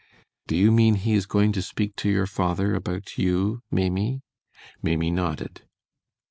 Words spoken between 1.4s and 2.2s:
to speak to